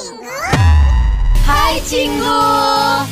친구 0.00 0.24
Hai 1.44 1.76
Cinggu 1.84 2.40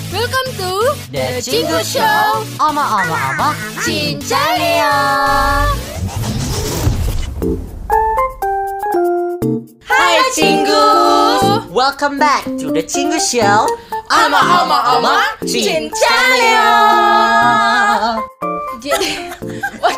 Welcome 0.08 0.48
to 0.56 0.72
The 1.12 1.36
Cinggu 1.44 1.84
Show. 1.84 2.40
Ama 2.56 2.80
ama 2.80 3.16
ama 3.28 3.48
Cincaleo. 3.84 4.96
Hai 9.84 10.16
Cinggu 10.32 10.84
Welcome 11.68 12.16
back 12.16 12.48
to 12.56 12.72
The 12.72 12.80
Cinggu 12.88 13.20
Show. 13.20 13.68
Ama 14.08 14.40
ama 14.40 14.78
ama 14.96 15.14
Cincaleo 15.44 16.72
Jadi, 18.80 19.28
waduh, 19.82 19.97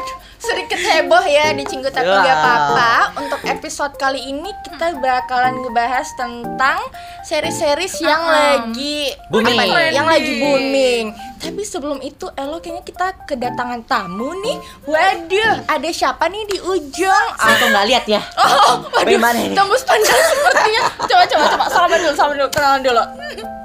sedikit 0.50 0.80
heboh 0.80 1.24
ya 1.24 1.52
di 1.52 1.62
Cinggu 1.62 1.86
tapi 1.88 2.04
Ya. 2.04 2.18
nggak 2.18 2.36
apa-apa. 2.36 2.90
Untuk 3.16 3.40
episode 3.44 3.94
kali 3.94 4.20
ini 4.26 4.50
kita 4.62 4.96
bakalan 4.96 5.54
ngebahas 5.60 6.08
tentang 6.12 6.78
seri-series 7.22 7.94
yang 8.00 8.18
lagi 8.20 9.14
Booming. 9.28 9.58
apa 9.60 9.80
yang 9.88 10.04
lagi 10.04 10.32
booming. 10.38 11.04
Tapi 11.38 11.62
sebelum 11.62 11.98
itu, 12.00 12.28
Elo 12.34 12.58
kayaknya 12.58 12.82
kita 12.82 13.06
kedatangan 13.24 13.80
tamu 13.84 14.36
nih. 14.36 14.56
Waduh, 14.84 15.64
ada 15.66 15.88
siapa 15.88 16.26
nih 16.26 16.44
di 16.46 16.58
ujung? 16.60 17.26
Saya 17.34 17.54
tuh 17.56 17.68
nggak 17.70 17.86
lihat 17.86 18.04
ya 18.06 18.20
Oh, 18.36 18.84
waduh, 18.84 19.00
Bagaimana 19.00 19.38
ini? 19.38 19.54
tembus 19.54 19.80
pandang 19.82 20.20
sepertinya. 20.20 20.82
Coba, 21.00 21.24
coba, 21.26 21.44
coba. 21.48 21.64
Salaman 21.70 21.98
dulu, 21.98 22.12
salaman 22.12 22.36
dulu, 22.36 22.50
kenalan 22.50 22.80
dulu. 22.82 23.02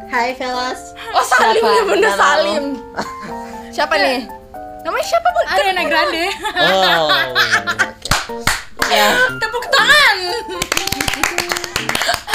Hai 0.05 0.31
fellas 0.31 0.93
Oh, 1.11 1.25
Salim 1.25 1.57
Siapa? 1.57 1.67
ya, 1.67 1.83
bener 1.83 2.07
Namamu? 2.07 2.21
Salim. 2.21 2.65
Siapa 3.75 3.95
nih? 3.97 4.19
Namanya 4.85 5.01
siapa, 5.03 5.27
Bun? 5.27 5.45
Ariana 5.49 5.83
Grande. 5.83 6.25
Oh 6.53 7.09
Ya 8.85 9.17
Tepuk 9.35 9.65
tangan. 9.67 10.17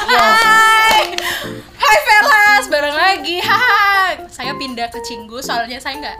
Yes 0.03 0.19
Hai. 0.19 1.15
Hai 1.79 1.97
Velas, 2.03 2.65
bareng 2.67 2.91
lagi. 2.93 3.39
Haha. 3.39 4.19
Saya 4.27 4.51
pindah 4.53 4.91
ke 4.91 4.99
Cinggu 5.01 5.39
soalnya 5.39 5.79
saya 5.79 5.95
nggak 5.97 6.17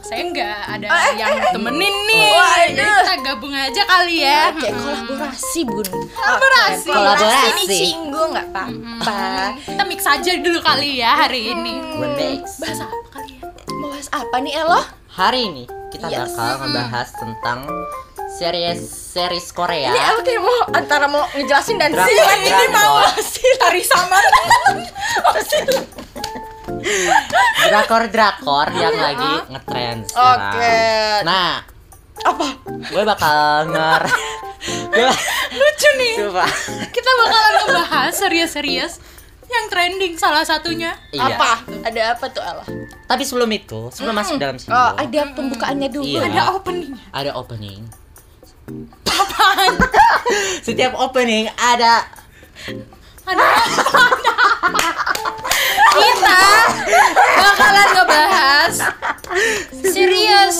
saya 0.00 0.20
nggak 0.22 0.58
ada 0.70 0.86
Eh, 0.86 1.10
yang 1.16 1.32
temenin 1.50 1.94
nih. 2.06 2.30
Jadi 2.70 2.82
kita 2.84 3.14
gabung 3.24 3.50
aja 3.50 3.82
kali 3.84 4.22
ya. 4.22 4.52
Oke, 4.52 4.70
kolaborasi 4.70 5.60
bun 5.64 5.86
Kolaborasi. 6.12 6.86
Oke, 6.86 6.94
Kolaborasi 6.94 7.48
nih 7.56 7.66
Cinggu 7.66 8.22
nggak 8.30 8.46
apa-apa 8.52 9.22
Kita 9.58 9.82
mix 9.84 10.00
aja 10.04 10.30
dulu 10.38 10.58
kali 10.60 11.02
ya 11.02 11.18
hari 11.18 11.50
ini. 11.50 11.82
Remix 11.98 12.62
Bahas 12.62 12.78
apa 12.78 12.96
kali 13.10 13.42
ya? 13.42 13.50
Mau 13.74 13.90
bahas 13.90 14.06
apa 14.12 14.36
nih 14.38 14.54
Elo? 14.54 14.80
Hari 15.14 15.40
ini 15.44 15.64
kita 15.88 16.06
Yes. 16.06 16.34
bakal 16.34 16.58
ngebahas 16.60 17.08
tentang 17.12 17.58
series 18.28 18.82
series 19.14 19.46
Korea 19.48 19.88
Ini 19.88 20.00
Elo 20.04 20.20
kayak 20.20 20.42
mau 20.42 20.58
antara 20.72 21.06
mau 21.06 21.22
ngejelasin 21.30 21.78
dan 21.78 21.94
Drakor, 21.94 22.10
silat 22.10 22.34
ini 22.36 22.50
drakor. 22.50 22.74
mau 22.74 22.98
sih 23.22 23.50
Tari 23.56 23.82
sama. 23.84 24.18
drakor-drakor 27.64 28.66
yang 28.74 28.92
lagi 28.92 29.32
ngetrend 29.48 30.00
sekarang. 30.04 30.50
Oke. 30.50 30.78
Nah, 31.22 31.52
Apa? 32.24 32.46
gue 32.66 33.02
bakal 33.04 33.38
nger 33.68 34.02
Lucu 35.54 35.90
nih. 35.94 36.14
coba 36.20 36.44
Kita 36.88 37.10
bakalan 37.14 37.52
ngebahas 37.62 38.12
serius-serius 38.12 38.98
yang 39.54 39.66
trending 39.68 40.14
salah 40.14 40.42
satunya. 40.42 40.92
iya 41.10 41.30
Apa? 41.30 41.62
Ada 41.82 42.00
apa 42.12 42.26
tuh 42.28 42.42
Elo? 42.42 42.64
tapi 43.04 43.20
sebelum 43.20 43.46
itu 43.48 43.92
sebelum 43.92 44.12
masuk 44.12 44.36
dalam 44.36 44.56
sini 44.56 44.72
Oh, 44.72 44.90
ada 44.94 45.20
pembukaannya 45.30 45.88
dulu 45.88 46.02
Iya. 46.04 46.24
Ada 46.26 46.42
opening. 46.52 46.92
ada 47.12 47.30
opening 47.34 47.80
setiap 50.66 50.96
opening 50.96 51.44
ada 51.54 52.00
Ada 53.22 53.44
Kita 55.94 56.40
bakalan 57.36 57.88
ngebahas 57.94 58.74
serius. 59.84 60.58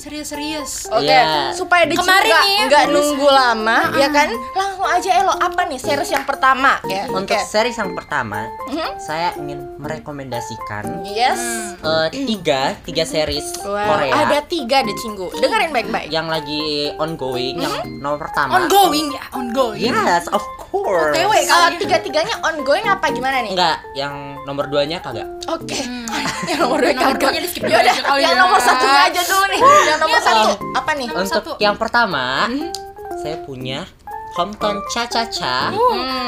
Serius-serius. 0.00 0.88
Oke, 0.88 1.04
Iya. 1.04 1.52
supaya 1.52 1.84
di 1.84 1.92
Kemarin 1.92 2.24
nggak 2.24 2.42
nih, 2.42 2.58
nggak 2.66 2.84
nunggu 2.88 3.28
lama, 3.28 3.78
ya 3.94 4.08
kan? 4.08 4.32
Langsung 4.56 4.88
aja 4.88 5.10
Elo, 5.14 5.34
apa 5.34 5.60
nih 5.62 5.76
series 5.76 6.08
yang 6.08 6.24
pertama 6.24 6.80
ya? 6.84 7.04
untuk 7.06 7.28
Oke. 7.30 7.44
series 7.44 7.76
yang 7.76 7.92
pertama 7.92 8.48
Mhm. 8.66 8.96
saya 8.96 9.36
ingin 9.36 9.60
merekomendasikan 9.76 11.04
Yes. 11.04 11.36
eh, 11.76 12.08
tiga 12.10 12.80
tiga 12.82 13.04
series 13.04 13.44
Wow, 13.60 13.76
Korea 13.76 14.12
ada 14.24 14.38
tiga 14.42 14.80
di 14.80 14.96
Cinggu. 14.96 15.36
Dengerin 15.36 15.68
baik-baik. 15.70 16.08
yang 16.08 16.26
lagi 16.26 16.60
ongoing 16.96 17.60
yang 17.60 17.72
nomor 17.94 18.16
pertama 18.18 18.56
Ongoing 18.58 19.10
ya, 19.10 19.22
ongoing. 19.30 19.84
yes 19.84 20.24
of 20.28 20.40
course 20.58 21.12
OTW 21.12 21.28
Uh, 21.30 21.42
kali 21.42 21.46
ya. 21.46 21.78
tiga-tiganya 21.78 22.34
ongoing 22.42 22.84
apa 22.84 23.06
gimana 23.10 23.42
nih? 23.42 23.52
enggak 23.52 23.76
yang 23.92 24.14
nomor 24.42 24.64
duanya 24.66 24.96
kagak 24.98 25.28
Oke. 25.46 25.76
yang 26.48 26.58
nomor 26.58 26.78
dua 26.78 26.88
Yang 26.88 26.98
nomor 26.98 27.12
kagak. 27.12 27.32
Yaudah, 27.60 27.82
aja 27.90 28.02
kali 28.02 28.20
yang 28.22 28.32
ya. 28.32 28.40
nomor 28.40 28.58
satunya 28.58 29.00
aja 29.04 29.22
dulu. 29.22 29.39
Yang 29.60 30.00
nomor 30.00 30.20
satu 30.20 30.50
apa 30.74 30.90
nih? 30.96 31.06
Nomor 31.10 31.22
Untuk 31.24 31.42
satu. 31.44 31.50
yang 31.60 31.76
pertama, 31.76 32.48
saya 33.20 33.36
punya 33.44 33.84
Hometown 34.40 34.80
Cha 34.86 35.04
Cha 35.04 35.22
Cha. 35.26 35.68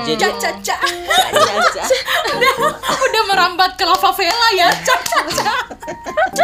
Jadi 0.05 0.21
Caca-caca. 0.21 0.77
Cha 0.77 1.29
Cha 1.33 1.55
Cha. 1.73 1.85
Udah 2.93 3.23
merambat 3.25 3.73
ke 3.73 3.85
lava 3.85 4.13
vela 4.13 4.49
ya. 4.53 4.69
Caca-caca. 4.69 5.53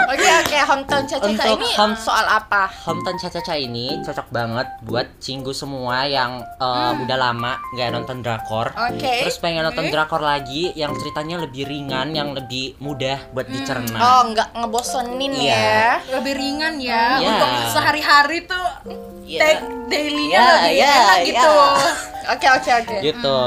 Oke 0.09 0.25
oke, 0.25 0.59
hometown 0.63 1.05
caca 1.05 1.21
Untuk 1.23 1.45
ini 1.55 1.69
home- 1.75 1.97
soal 1.99 2.25
apa? 2.25 2.69
Hometown 2.83 3.17
Cha 3.17 3.29
Cha 3.29 3.41
Cha 3.43 3.55
ini 3.55 4.01
cocok 4.01 4.29
banget 4.29 4.65
buat 4.83 5.17
cinggu 5.19 5.53
semua 5.53 6.05
yang 6.05 6.41
eh, 6.41 6.93
udah 6.99 7.19
lama 7.19 7.61
nggak 7.71 7.89
nonton 7.91 8.21
drakor. 8.21 8.73
Oke. 8.75 9.25
Terus 9.25 9.37
pengen 9.37 9.63
nonton 9.63 9.89
drakor 9.89 10.21
lagi 10.21 10.73
yang 10.73 10.93
ceritanya 10.95 11.37
lebih 11.39 11.65
ringan, 11.65 12.13
yang 12.13 12.33
lebih 12.33 12.77
mudah 12.79 13.21
buat 13.31 13.45
dicerna. 13.47 13.97
Oh, 13.99 14.23
nggak 14.29 14.49
ngebosenin 14.55 15.33
Iya. 15.35 15.53
ya. 15.53 16.17
Lebih 16.17 16.33
ringan 16.35 16.75
ya. 16.79 17.05
Iya. 17.19 17.29
Untuk 17.29 17.49
sehari-hari 17.71 18.39
tuh 18.45 18.65
Iya. 19.29 19.39
take 19.39 19.61
dailynya 19.87 20.41
Iya, 20.41 20.49
lebih 20.55 20.73
iya, 20.75 20.89
enak 20.91 21.17
iya. 21.17 21.27
gitu. 21.29 21.55
Oke 22.29 22.47
oke 22.51 22.71
oke. 22.75 22.97
Gitu. 23.03 23.39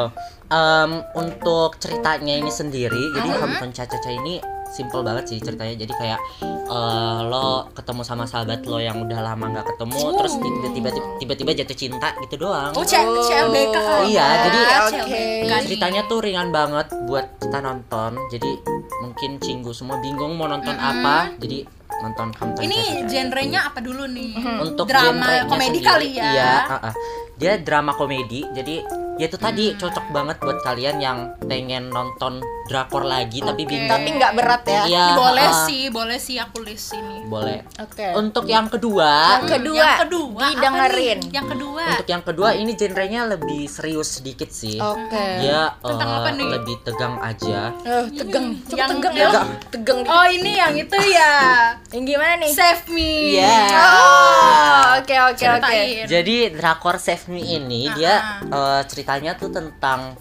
Em, 0.47 0.91
untuk 1.15 1.69
ceritanya 1.77 2.33
ini 2.35 2.51
sendiri, 2.51 2.99
jadi 3.13 3.29
Hometown 3.33 3.71
Cha 3.71 3.85
Cha 3.85 3.95
Cha 3.97 4.11
ini 4.11 4.35
simple 4.67 4.99
banget 4.99 5.23
sih 5.25 5.37
ceritanya. 5.37 5.75
Jadi 5.75 5.93
kayak 5.93 6.19
eh, 6.43 7.19
lo 7.23 7.71
ketemu 7.71 8.01
sama 8.01 8.23
sahabat 8.23 8.63
lo 8.63 8.77
yang 8.77 8.99
udah 9.01 9.19
lama 9.21 9.45
nggak 9.49 9.63
ketemu, 9.65 9.99
terus 10.13 10.33
tiba-tiba 10.35 10.89
tiba-tiba 11.17 11.51
jatuh 11.55 11.77
cinta 11.77 12.11
gitu 12.19 12.35
doang. 12.41 12.71
Oh, 12.71 12.83
C 12.83 12.95
CLBK 12.99 13.75
kali. 13.75 14.11
Iya, 14.11 14.21
ya. 14.21 14.37
jadi- 14.45 14.67
Oke. 14.81 15.23
Kan 15.47 15.61
Ceritanya 15.63 16.01
tuh 16.05 16.19
ringan 16.19 16.49
banget 16.49 16.87
buat 17.05 17.31
kita 17.39 17.59
nonton. 17.59 18.11
Jadi 18.27 18.51
mungkin 19.01 19.39
cinggu 19.39 19.71
semua 19.71 19.99
bingung 19.99 20.35
mau 20.35 20.47
nonton 20.47 20.75
apa, 20.75 21.31
jadi 21.37 21.63
nonton 21.99 22.31
Hometown 22.39 22.63
Ini 22.63 23.05
genrenya 23.11 23.67
apa 23.67 23.83
dulu 23.83 24.07
nih? 24.07 24.31
untuk 24.63 24.87
drama 24.87 25.45
komedi 25.45 25.79
kali 25.83 26.15
ya. 26.15 26.31
Iya, 26.31 26.53
uh-uh. 26.71 26.93
dia 27.35 27.53
drama 27.59 27.91
komedi. 27.93 28.47
Jadi 28.55 28.81
ya 29.19 29.25
itu 29.27 29.37
tadi 29.37 29.75
cocok 29.75 30.05
banget 30.15 30.37
buat 30.39 30.63
kalian 30.63 30.97
yang 31.03 31.17
pengen 31.45 31.91
nonton 31.91 32.39
drakor 32.71 33.03
lagi 33.03 33.43
tapi 33.43 33.67
bingung. 33.67 33.91
Tapi 33.91 34.09
nggak 34.15 34.31
berat 34.31 34.63
ya. 34.63 34.83
Iya, 34.87 35.05
boleh 35.19 35.49
uh-uh. 35.51 35.65
sih, 35.67 35.83
boleh 35.91 36.17
sih 36.17 36.39
aku 36.39 36.63
list 36.63 36.95
ini. 36.95 37.27
Boleh. 37.27 37.67
Oke. 37.83 38.15
Untuk 38.15 38.47
yang 38.47 38.71
kedua, 38.71 39.43
Yang 39.43 39.59
kedua, 39.59 39.75
yang 39.83 39.99
kedua 40.07 40.43
didengerin. 40.55 41.19
Yang 41.35 41.47
kedua. 41.51 41.83
untuk 41.91 42.07
yang 42.07 42.23
kedua 42.23 42.49
ini 42.55 42.71
genrenya 42.79 43.21
lebih 43.27 43.67
serius 43.67 44.23
sedikit 44.23 44.47
sih. 44.47 44.79
Oke. 44.79 45.43
Dia 45.43 45.75
Tentang 45.83 46.09
uh, 46.09 46.17
apa 46.23 46.29
nih? 46.31 46.47
lebih 46.47 46.75
tegang 46.87 47.15
aja. 47.19 47.75
Eh, 47.83 48.05
tegang. 48.15 48.55
Yang- 48.71 48.89
tegang 48.95 49.13
ya. 49.13 49.29
Tegang. 49.67 49.99
Oh, 50.07 50.25
ini 50.31 50.51
yang 50.55 50.73
itu 50.79 50.97
ya. 51.11 51.33
Yang 51.91 52.03
gimana 52.15 52.33
nih? 52.39 52.51
Save 52.55 52.85
me. 52.87 53.35
Iya. 53.35 53.59
Oh, 53.75 54.83
oke 55.01 55.15
oke 55.35 55.45
oke. 55.59 55.81
Jadi 56.07 56.35
drakor 56.55 56.95
Save 57.01 57.27
Me 57.33 57.41
ini 57.41 57.89
dia 57.97 58.41
uh, 58.47 58.81
ceritanya 58.85 59.33
tuh 59.35 59.49
tentang 59.49 60.15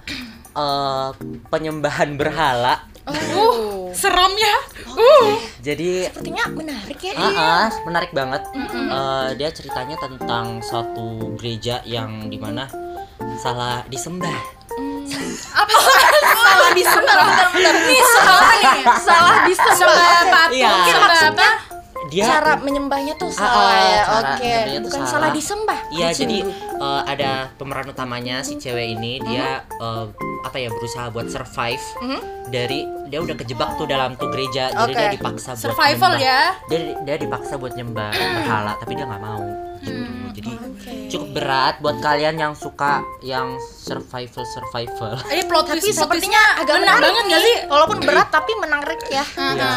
uh, 0.55 1.11
penyembahan 1.49 2.15
berhala. 2.15 2.87
Uh, 3.07 3.91
Seram 3.91 4.31
ya. 4.35 4.57
Uh. 4.87 5.35
Jadi 5.61 6.07
sepertinya 6.07 6.45
menarik 6.49 7.01
ya. 7.03 7.13
Ah, 7.17 7.33
ah, 7.37 7.67
menarik 7.85 8.11
banget. 8.15 8.43
Eh, 8.55 9.29
dia 9.37 9.51
ceritanya 9.51 9.97
tentang 9.99 10.63
suatu 10.63 11.35
gereja 11.37 11.83
yang 11.85 12.31
di 12.31 12.39
mana 12.39 12.65
salah 13.37 13.83
disembah. 13.87 14.39
Apa 15.53 15.75
salah 16.33 16.71
disembah? 16.73 17.27
Salah 17.51 18.51
nih. 18.57 18.85
Salah 19.05 19.39
disembah. 19.45 19.77
Sembah 19.77 20.23
patung, 20.31 20.57
Iya. 20.57 20.73
Dia 22.11 22.25
Cara 22.27 22.59
menyembahnya 22.59 23.15
tuh 23.21 23.31
Ah, 23.31 23.39
salah 23.39 23.55
ah, 23.55 23.71
ya. 23.71 24.03
cara 24.03 24.19
Oke, 24.35 24.51
tuh 24.51 24.81
bukan 24.83 25.01
salah. 25.05 25.13
salah 25.13 25.31
disembah. 25.31 25.79
Iya, 25.95 26.09
Di 26.11 26.17
jadi 26.25 26.39
Eh, 26.81 27.03
ada 27.07 27.31
pemeran 27.55 27.87
utamanya 27.87 28.41
si 28.41 28.57
cewek 28.57 28.97
ini 28.97 29.21
dia 29.21 29.61
eh, 29.71 30.05
apa 30.41 30.57
ya 30.57 30.69
berusaha 30.71 31.09
buat 31.09 31.29
survive 31.29 31.85
Mhm. 32.01 32.21
dari 32.49 32.81
dia 33.07 33.21
udah 33.21 33.37
kejebak 33.37 33.77
tuh 33.77 33.85
dalam 33.85 34.15
tuh 34.15 34.31
gereja, 34.31 34.71
jadi 34.71 34.81
Oke. 34.87 34.97
dia 34.97 35.11
dipaksa 35.13 35.51
buat 35.51 35.61
Survival 35.61 36.13
nyembah. 36.15 36.25
ya. 36.25 36.41
Dia 36.67 36.79
dia 37.03 37.17
dipaksa 37.19 37.53
buat 37.55 37.75
nyembah 37.75 38.09
berhala, 38.11 38.73
tapi 38.77 38.93
dia 38.95 39.05
nggak 39.05 39.21
mau. 39.21 39.45
Gitu. 39.77 40.01
Jadi 40.31 40.51
Oke. 40.55 40.93
cukup 41.11 41.29
berat 41.35 41.75
buat 41.79 41.99
kalian 41.99 42.39
yang 42.39 42.55
suka 42.55 43.03
yang 43.21 43.59
survival 43.61 44.47
survival. 44.47 45.19
Ini 45.27 45.43
plot 45.45 45.65
Tapi 45.67 45.77
twist, 45.77 45.91
plot 45.93 46.07
sepertinya 46.07 46.43
agak 46.57 46.81
menarik 46.81 47.03
banget 47.03 47.23
nih. 47.23 47.31
gak 47.31 47.43
sih? 47.43 47.57
Walaupun 47.67 47.99
berat 48.01 48.29
tapi 48.31 48.53
menarik 48.57 49.01
ya. 49.05 49.25
Iya. 49.27 49.71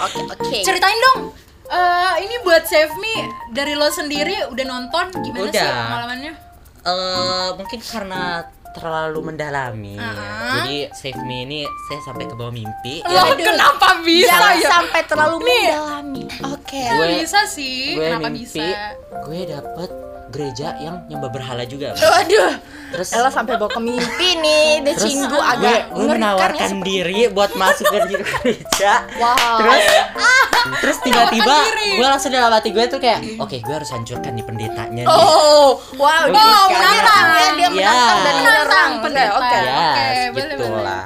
Oke, 0.00 0.18
oke. 0.24 0.56
Ceritain 0.62 0.96
dong. 1.04 1.20
Eh, 1.68 2.14
ini 2.20 2.36
buat 2.40 2.64
Save 2.64 2.94
Me 2.94 3.16
dari 3.50 3.72
lo 3.72 3.88
sendiri 3.88 4.48
udah 4.48 4.64
nonton 4.64 5.04
gimana 5.18 5.46
sih 5.46 5.54
Udah. 5.54 5.72
pengalamannya? 5.84 6.32
Eh 6.80 7.48
mungkin 7.54 7.78
karena 7.80 8.22
terlalu 8.70 9.20
mendalami. 9.24 9.96
Ah. 9.96 10.62
Jadi 10.62 10.86
Save 10.92 11.20
Me 11.20 11.42
ini 11.42 11.60
saya 11.86 12.00
sampai 12.02 12.24
ke 12.24 12.34
bawah 12.34 12.50
mimpi. 12.50 13.00
Lo 13.00 13.10
Ya, 13.10 13.34
kenapa 13.34 13.98
bisa 14.00 14.28
Jangan 14.30 14.54
ya? 14.54 14.68
sampai 14.70 15.00
terlalu 15.04 15.36
mendalami. 15.40 16.22
Oke. 16.46 16.78
Ya, 16.78 16.92
Gue- 16.94 17.18
bisa 17.18 17.40
sih. 17.44 17.92
gue 17.92 18.06
kenapa 18.06 18.28
mimpi 18.28 18.44
bisa? 18.54 18.94
gue 19.20 19.40
dapet 19.46 19.90
gereja 20.28 20.76
yang 20.76 21.08
nyembah 21.08 21.32
berhala 21.32 21.64
juga. 21.64 21.96
Waduh. 21.96 22.52
Terus 22.88 23.08
Ella 23.12 23.28
sampai 23.28 23.56
bawa 23.56 23.68
ke 23.68 23.80
mimpi 23.80 24.28
nih, 24.34 24.80
The 24.80 24.92
terus 24.94 25.02
Cinggu 25.02 25.24
gue, 25.26 25.40
agak 25.42 25.80
gue 25.88 25.96
mengerikan 25.96 26.04
ya. 26.04 26.12
menawarkan 26.14 26.70
diri 26.82 27.20
buat 27.28 27.52
masuk 27.54 27.84
ke 27.86 27.98
gereja. 28.06 28.92
Wow. 29.16 29.56
Terus 29.58 29.84
terus 30.78 30.96
tiba-tiba 31.00 31.56
gue 31.96 32.06
langsung 32.06 32.28
dalam 32.28 32.50
hati 32.50 32.70
gue 32.70 32.84
tuh 32.84 32.96
kayak 32.96 33.36
oke 33.36 33.56
gue 33.56 33.74
harus 33.74 33.88
hancurkan 33.88 34.30
nih 34.30 34.42
pendetanya 34.42 35.02
nih. 35.02 35.06
Oh, 35.06 35.76
wow, 35.94 36.22
dia 36.24 36.34
Wow, 36.34 36.64
menantang 36.68 37.26
ya, 37.28 37.48
dia 37.50 37.68
Iya. 37.68 37.70
menantang 37.70 38.18
dan 38.18 38.34
Menantang 38.38 38.90
pendeta. 39.00 39.34
Oke. 39.34 39.56
ya, 39.56 39.74
Oke, 39.74 40.06
boleh, 40.28 40.46
gitu 40.48 40.64
boleh. 40.64 40.82
lah. 40.82 41.04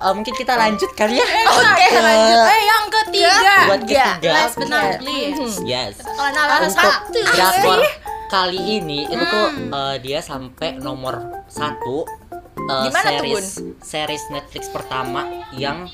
Eh, 0.00 0.12
mungkin 0.12 0.34
kita 0.34 0.52
lanjut 0.54 0.90
kali 0.92 1.14
ya. 1.14 1.26
Oke, 1.46 1.86
Ke- 1.86 2.00
lanjut. 2.00 2.44
Eh 2.46 2.62
yang 2.62 2.84
ketiga. 2.90 3.54
Buat 3.66 3.82
ketiga. 3.84 4.30
Last 4.32 4.54
but 4.54 4.68
not 4.68 4.98
least. 5.00 5.60
Yes. 5.62 5.94
Kalau 5.98 6.30
Nala 6.30 6.54
Untuk 6.58 6.72
satu. 6.74 7.20
drakor 7.26 7.80
kali 8.28 8.60
ini 8.78 9.04
itu 9.04 9.20
tuh 9.20 9.46
Hmm. 9.50 9.68
eh, 9.70 9.96
dia 9.98 10.20
sampai 10.20 10.78
nomor 10.78 11.18
satu 11.46 12.06
eh, 12.30 12.82
Gimana 12.86 13.08
tuh, 13.10 13.26
series 13.26 13.48
series 13.82 14.24
Netflix 14.28 14.68
pertama 14.68 15.26
yang 15.52 15.90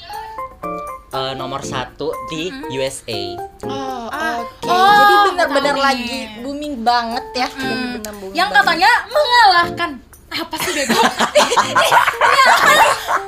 eh, 1.16 1.32
nomor 1.34 1.60
satu 1.62 2.12
di 2.26 2.46
USA. 2.70 3.22
Oh, 3.64 4.06
Ah. 4.06 4.38
oke. 4.38 4.64
Oh, 4.64 4.92
Jadi 4.94 5.14
benar-benar 5.26 5.76
lagi 5.76 6.12
booming 6.38 6.82
banget 6.82 7.24
ya. 7.34 7.48
Benar-benar 7.50 8.12
booming 8.14 8.34
Yang 8.34 8.48
banget. 8.50 8.62
katanya 8.62 8.90
mengalahkan 9.08 9.90
apa 10.28 10.54
sih 10.58 10.72
bego? 10.74 11.00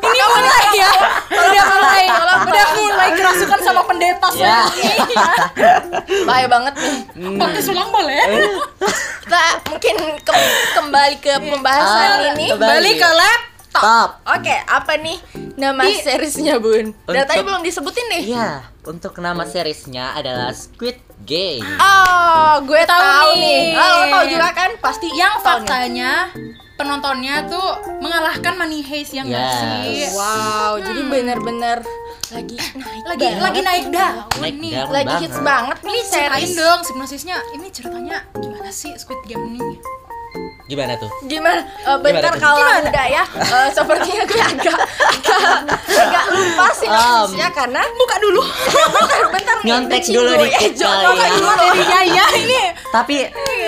ini 0.02 0.20
mulai 0.20 0.66
ya, 0.74 0.90
udah 1.30 1.64
mulai, 1.70 2.04
udah 2.44 2.66
mulai 2.74 3.10
kerasukan 3.14 3.60
sama 3.62 3.82
pendeta 3.84 4.28
Ya. 4.34 4.66
bahaya 6.24 6.46
banget 6.46 6.74
nih. 6.76 6.96
Pakai 7.34 7.62
sulang 7.62 7.88
boleh? 7.88 8.18
Kita 9.22 9.40
mungkin 9.64 9.94
ke- 10.18 10.46
kembali 10.74 11.16
ke 11.18 11.32
pembahasan 11.38 12.08
Ah, 12.10 12.28
ini. 12.28 12.46
kembali. 12.50 12.68
Balik 12.68 12.94
ke 12.96 13.08
laptop. 13.10 13.56
Top. 13.70 14.10
Oke, 14.24 14.54
apa 14.64 14.96
nih 14.96 15.18
nama 15.54 15.82
Di- 15.82 16.00
seriesnya, 16.00 16.56
Bun? 16.56 16.90
Dari 17.04 17.20
tadi 17.20 17.38
Untuk- 17.38 17.46
belum 17.46 17.62
disebutin 17.62 18.06
nih. 18.08 18.22
Iya, 18.28 18.50
untuk 18.82 19.12
nama 19.16 19.44
seriesnya 19.44 20.12
adalah 20.12 20.50
Squid 20.50 20.96
Game. 21.20 21.62
Oh, 21.74 22.62
gue 22.62 22.82
Tahu 22.82 22.96
tahu 22.96 23.30
nih. 23.34 23.60
nih. 23.70 23.76
Oh, 23.76 23.92
lo 23.94 24.04
tahu 24.10 24.24
juga 24.28 24.48
kan? 24.52 24.70
Pasti 24.78 25.06
Yang 25.10 25.34
nih. 25.34 25.44
faktanya 25.44 26.12
penontonnya 26.74 27.34
tuh 27.44 27.68
mengalahkan 27.98 28.54
Money 28.54 28.80
Heist 28.80 29.12
yang 29.12 29.26
Yes. 29.26 29.58
sih? 29.58 30.10
Wow, 30.12 30.78
jadi 30.80 31.00
bener-bener 31.04 31.78
lagi 32.28 32.54
naik 32.54 33.02
Lagi 33.04 33.24
banget. 33.26 33.40
lagi 33.40 33.60
naik 33.62 33.86
daun 33.88 34.38
Naik 34.38 34.56
nih. 34.58 34.72
daun. 34.74 34.88
lagi 34.90 35.06
banget. 35.08 35.22
hits 35.22 35.38
banget 35.40 35.78
nih 35.82 36.00
Ceritain 36.04 36.44
series. 36.44 36.56
dong 36.56 36.80
sinopsisnya. 36.82 37.36
Ini 37.50 37.66
ceritanya 37.68 38.16
gimana 38.32 38.70
sih 38.70 38.92
Squid 38.94 39.24
Game 39.24 39.48
ini? 39.50 39.80
Gimana 40.68 40.92
tuh? 40.94 41.08
Gimana? 41.24 41.64
Eh, 41.64 41.96
bentar 41.98 42.28
tuh? 42.30 42.40
kalau 42.40 42.60
udah 42.60 43.06
ya. 43.08 43.24
eh, 43.24 43.68
sepertinya 43.70 44.22
gue 44.22 44.36
agak 44.38 44.76
agak 44.76 45.40
agak 45.88 46.24
lupa 46.28 46.66
sih 46.70 46.84
sinopsisnya 46.84 47.48
karena 47.50 47.80
Buka 47.90 48.16
dulu. 48.18 48.42
bentar 48.44 49.20
bentar 49.32 49.56
Nyontek 49.66 50.02
dulu 50.06 50.28
ya, 50.28 50.38
dikit 50.38 50.72
jangan 50.76 51.04
kali 51.08 51.18
ya. 51.18 51.28
dulu. 51.34 51.64
Iya 51.74 52.00
iya 52.06 52.24
ini. 52.36 52.62
Tapi 52.86 53.16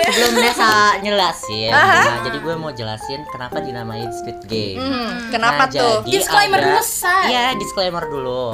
sebelum 0.05 0.33
Nesa 0.35 0.69
nyelasin, 0.99 1.71
Aha. 1.71 1.99
nah, 2.03 2.17
jadi 2.21 2.37
gue 2.37 2.55
mau 2.55 2.71
jelasin 2.71 3.21
kenapa 3.27 3.57
dinamain 3.59 4.09
Squid 4.11 4.45
Game. 4.45 4.77
Hmm, 4.77 5.29
kenapa 5.29 5.63
Nah, 5.63 5.73
tuh? 5.73 5.95
jadi 6.01 6.13
Disclaimer 6.15 6.59
ada- 6.59 6.67
dulu, 6.67 6.81
Say. 6.81 7.23
Iya, 7.27 7.45
disclaimer 7.55 8.03
dulu. 8.05 8.45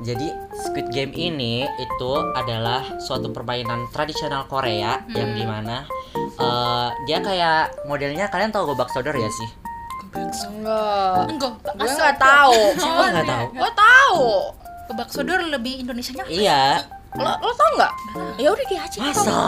Jadi 0.00 0.26
Squid 0.58 0.88
Game 0.90 1.12
ini 1.12 1.64
itu 1.78 2.12
adalah 2.34 2.84
suatu 2.98 3.30
permainan 3.30 3.88
tradisional 3.88 4.44
Korea 4.44 5.00
yang 5.08 5.32
di 5.32 5.44
mana 5.44 5.88
eh, 6.38 6.88
dia 7.06 7.18
kayak 7.22 7.86
modelnya 7.86 8.26
kalian 8.30 8.50
tahu 8.50 8.74
gobak 8.74 8.90
sodor 8.90 9.14
ya 9.14 9.30
sih? 9.30 9.50
Enggak. 10.14 11.26
Enggak. 11.30 11.52
Gue 11.74 11.90
nggak 11.90 12.16
tahu. 12.18 12.54
Oh, 12.80 13.06
nggak 13.10 13.26
tahu. 13.26 13.46
Gue 13.54 13.70
tahu. 13.74 14.22
Kebak 14.84 15.08
sodor 15.08 15.40
lebih 15.48 15.80
Indonesianya 15.80 16.24
Iya. 16.28 16.84
Lo 17.16 17.32
lo 17.40 17.52
tau 17.56 17.70
nggak? 17.78 17.92
Ya 18.36 18.48
udah 18.52 18.66
di 18.68 18.76
Aceh. 18.76 19.00
Masa? 19.00 19.40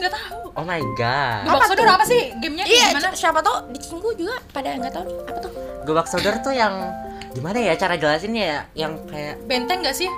nggak 0.00 0.16
tahu. 0.16 0.42
Oh 0.56 0.64
my 0.64 0.80
god. 0.96 1.44
Kebak 1.44 1.68
sodor 1.68 1.88
apa 1.92 2.04
sih 2.08 2.32
gamenya? 2.40 2.64
Iya, 2.64 2.86
gimana? 2.96 3.08
siapa 3.12 3.38
tau 3.44 3.68
dicinggu 3.68 4.08
juga 4.16 4.40
pada 4.50 4.72
nggak 4.80 4.92
tahu 4.96 5.04
nih 5.04 5.16
apa 5.28 5.38
tuh? 5.44 5.52
Gobak 5.84 6.06
sodor 6.08 6.34
tuh 6.40 6.52
yang 6.56 6.72
gimana 7.30 7.58
ya 7.62 7.74
cara 7.78 7.94
jelasinnya 7.94 8.44
ya? 8.44 8.60
Yang 8.86 8.92
kayak 9.10 9.34
Benteng 9.46 9.80
nggak 9.82 9.96
sih? 9.96 10.10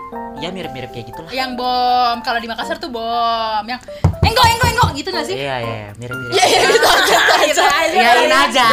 ya 0.42 0.48
mirip-mirip 0.50 0.90
kayak 0.90 1.06
gitulah. 1.12 1.30
Yang 1.30 1.54
bom. 1.54 2.16
Kalau 2.24 2.38
di 2.42 2.48
Makassar 2.50 2.76
tuh 2.82 2.90
bom. 2.90 3.62
Yang 3.62 3.80
enggo 4.24 4.42
enggo 4.42 4.66
enggo 4.66 4.86
gitu 4.96 5.08
nggak 5.14 5.26
sih? 5.28 5.36
Iya, 5.38 5.56
iya, 5.62 5.88
mirip-mirip. 6.00 6.34
Iya, 6.34 6.44
iya, 6.48 6.58
gitu 6.66 6.88
aja. 6.88 7.18
Gitu 7.46 7.62
aja. 7.62 7.98
Iyain 8.00 8.32
aja. 8.32 8.66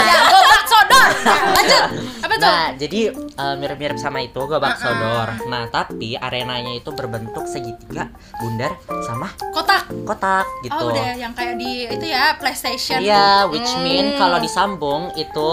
Lanjut. 1.58 1.84
Apa 2.20 2.34
tuh? 2.36 2.50
Nah, 2.50 2.66
jadi 2.76 3.00
eh, 3.16 3.56
mirip-mirip 3.58 3.98
sama 3.98 4.20
itu 4.24 4.40
gobak 4.40 4.76
sodor. 4.78 5.30
Nah, 5.48 5.68
tapi 5.72 6.16
arenanya 6.16 6.76
itu 6.76 6.90
berbentuk 6.94 7.46
segitiga, 7.48 8.12
bundar 8.38 8.76
sama 9.06 9.32
Kotak. 9.52 9.88
kotak 10.06 10.46
gitu. 10.62 10.76
Oh 10.76 10.92
udah 10.94 11.18
yang 11.18 11.34
kayak 11.34 11.58
di 11.58 11.90
itu 11.90 12.06
ya 12.06 12.36
PlayStation. 12.38 13.00
Iya, 13.02 13.50
which 13.50 13.72
mean 13.82 14.16
kalau 14.18 14.38
disambung 14.38 15.10
itu 15.18 15.50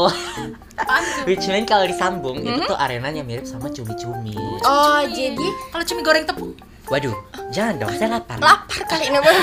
which 1.28 1.46
mean 1.48 1.64
kalau 1.64 1.88
disambung 1.88 2.40
itu 2.40 2.60
tuh 2.64 2.76
arenanya 2.76 3.24
mirip 3.24 3.48
sama 3.48 3.72
cumi-cumi. 3.72 4.36
Oh, 4.62 5.00
jadi 5.08 5.46
Kalau 5.72 5.84
cumi 5.84 6.00
goreng 6.04 6.24
tepung. 6.28 6.52
Waduh, 6.86 7.16
jangan 7.50 7.82
dong, 7.82 7.92
saya 7.98 8.08
lapar. 8.14 8.38
lapar 8.38 8.80
kali 8.86 9.10
ini 9.10 9.18
Bang. 9.18 9.36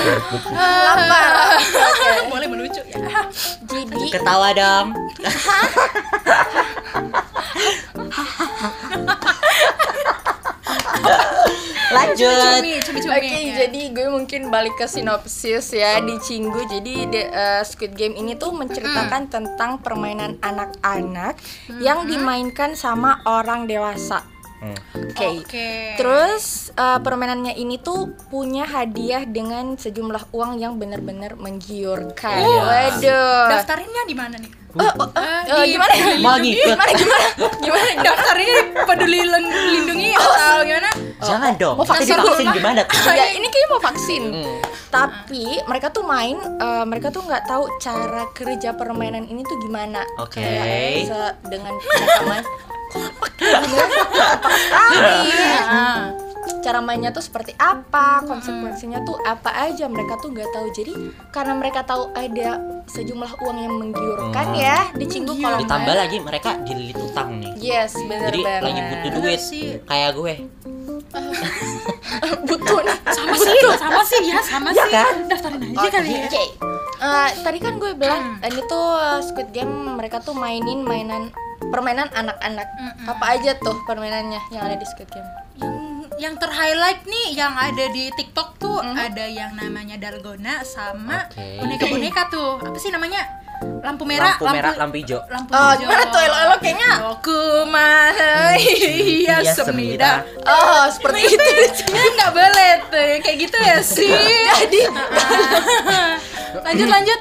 lapar. 0.56 1.32
Oke. 1.60 2.12
Boleh 2.32 2.48
melucu 2.48 2.80
ya. 2.88 2.98
Jadi 3.68 4.02
Ketawa 4.08 4.48
dong. 4.56 4.86
Lanjut. 11.94 12.58
Cumi, 12.58 12.72
cumi 12.82 12.98
cumi. 13.04 13.12
Oke, 13.14 13.38
jadi 13.54 13.82
gue 13.92 14.08
mungkin 14.10 14.40
balik 14.50 14.74
ke 14.74 14.86
sinopsis 14.88 15.70
ya 15.70 16.00
di 16.00 16.16
Cinggu. 16.18 16.66
Jadi 16.66 16.94
the- 17.06 17.30
eh, 17.30 17.62
Squid 17.62 17.94
Game 17.94 18.16
ini 18.16 18.34
tuh 18.34 18.50
menceritakan 18.50 19.30
tentang 19.30 19.78
permainan 19.78 20.40
anak-anak 20.40 21.38
yang 21.78 22.08
dimainkan 22.08 22.74
sama 22.74 23.22
orang 23.24 23.68
dewasa. 23.68 24.33
Hmm. 24.64 24.76
Oke. 25.12 25.26
Oke. 25.44 25.68
Terus 26.00 26.44
eh, 26.72 26.98
permainannya 26.98 27.52
ini 27.52 27.76
tuh 27.76 28.16
punya 28.26 28.64
hadiah 28.64 29.28
dengan 29.28 29.76
sejumlah 29.76 30.32
uang 30.32 30.56
yang 30.56 30.80
benar-benar 30.80 31.36
menggiurkan. 31.36 32.40
Iya. 32.40 32.62
Waduh. 32.64 33.44
Daftarinnya 33.52 34.02
di 34.08 34.16
mana 34.16 34.36
nih? 34.40 34.52
Eh, 34.74 34.90
oh, 34.98 35.06
eh, 35.14 35.42
eh, 35.46 35.64
di- 35.68 35.78
gimana? 35.78 35.92
Mau 36.18 36.34
ngikut. 36.34 36.66
Gimana 36.66 36.92
gimana? 36.92 37.26
Gimana? 37.62 37.90
Daftarinnya 38.08 38.54
di 38.56 38.62
peduli 38.82 39.18
lindungi 39.22 40.10
atau 40.16 40.58
gimana? 40.64 40.90
Jangan 41.22 41.52
dong. 41.54 41.74
mau 41.78 41.86
vaksin 41.86 42.16
Pak. 42.16 42.54
gimana 42.56 42.80
tuh? 42.82 43.14
ya 43.20 43.26
ini 43.30 43.46
kayaknya 43.46 43.68
mau 43.70 43.82
vaksin. 43.84 44.22
Hmm. 44.32 44.58
Tapi 44.90 45.44
mereka 45.66 45.90
tuh 45.90 46.02
main, 46.02 46.38
eh, 46.40 46.84
mereka 46.86 47.12
tuh 47.12 47.22
nggak 47.22 47.44
tahu 47.46 47.70
cara 47.78 48.26
kerja 48.32 48.74
permainan 48.74 49.28
ini 49.28 49.44
tuh 49.44 49.60
gimana. 49.60 50.02
Oke. 50.18 50.42
Se- 51.06 51.36
dengan 51.46 51.70
mereka 51.76 52.22
main. 52.24 52.44
Kompak. 52.94 53.30
Cara 56.60 56.78
mainnya 56.80 57.10
tuh 57.10 57.20
seperti 57.20 57.50
apa, 57.54 58.20
konsekuensinya 58.24 59.02
tuh 59.02 59.16
apa 59.20 59.50
aja 59.62 59.84
mereka 59.84 60.16
tuh 60.16 60.30
nggak 60.30 60.48
tahu. 60.48 60.66
Jadi 60.70 60.92
karena 61.28 61.52
mereka 61.52 61.82
tahu 61.82 62.08
ada 62.14 62.56
sejumlah 62.86 63.30
uang 63.38 63.56
yang 63.58 63.74
menggiurkan 63.74 64.44
Hmm. 64.46 64.56
ya 64.56 64.76
di 64.92 65.04
Cinggu 65.04 65.32
kalau 65.36 65.56
Ditambah 65.60 65.86
main. 65.86 66.00
lagi 66.00 66.16
mereka 66.20 66.50
dililit 66.62 66.96
utang 66.96 67.28
nih. 67.36 67.52
Yes, 67.58 67.92
bener 67.98 68.28
Jadi 68.28 68.40
banget. 68.40 68.60
lagi 68.62 68.80
butuh 68.80 68.98
Bener 69.04 69.20
duit. 69.20 69.38
sih. 69.38 69.66
Kayak 69.82 70.10
gue. 70.14 70.34
butuh 72.48 72.78
nih. 72.82 72.96
Sama 73.10 73.34
sih, 73.36 73.56
sama 73.76 74.00
sih 74.02 74.20
ya, 74.24 74.38
sama 74.40 74.68
Iya 74.70 74.80
sih. 74.80 74.90
kan? 74.90 75.12
Daftarin 75.26 75.60
aja 75.60 75.88
kali 75.90 76.08
ya. 76.08 76.18
Oke. 76.24 76.42
Eh, 76.96 77.28
tadi 77.44 77.58
kan 77.60 77.72
gue 77.76 77.90
bilang 77.92 78.22
ini 78.40 78.60
tuh 78.64 78.86
uh, 78.96 79.20
Squid 79.20 79.50
Game 79.50 79.72
mereka 79.94 80.16
tuh 80.18 80.32
mainin 80.32 80.80
mainan 80.80 81.28
permainan 81.74 82.06
anak-anak. 82.08 82.68
Mm-mm. 82.72 83.06
Apa 83.08 83.34
aja 83.34 83.58
tuh 83.58 83.82
permainannya 83.82 84.38
yang 84.48 84.62
ada 84.64 84.76
di 84.76 84.86
Squid 84.86 85.10
Game? 85.10 85.26
Yang 85.56 85.74
yang 86.14 86.34
terhighlight 86.36 87.02
nih 87.04 87.34
yang 87.34 87.50
ada 87.52 87.90
di 87.90 88.06
TikTok 88.12 88.54
tuh 88.56 88.72
Mm-hmm. 88.76 89.06
ada 89.06 89.24
yang 89.24 89.50
namanya 89.52 89.96
dalgona 89.96 90.62
sama 90.62 91.26
Oke. 91.26 91.58
boneka-boneka 91.58 92.22
tuh. 92.28 92.58
Apa 92.60 92.76
sih 92.76 92.88
namanya? 92.88 93.22
Lampu 93.80 94.02
merah, 94.04 94.34
lampu 94.34 94.50
merah 94.50 94.74
lampu 94.76 94.96
hijau 94.98 95.20
lampu 95.24 95.48
Oh, 95.48 95.62
hijau. 95.72 95.80
gimana 95.80 96.02
tuh 96.06 96.20
elo-elo 96.20 96.56
kayaknya? 96.58 96.90
Kumaha 97.18 98.34
iya 98.54 99.40
Iya, 99.40 99.52
semida. 99.52 100.12
Oh, 100.42 100.84
seperti 100.86 101.32
itu. 101.32 101.48
Ya 101.88 102.02
nggak 102.14 102.32
boleh 102.32 102.70
tuh 102.84 103.06
kayak 103.20 103.36
gitu 103.40 103.56
ya 103.56 103.78
sih. 103.80 104.12
Jadi 104.60 104.80
lanjut 106.66 106.88
lanjut. 106.88 107.20